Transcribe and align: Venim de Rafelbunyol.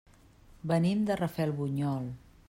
Venim 0.71 1.03
de 1.09 1.17
Rafelbunyol. 1.19 2.09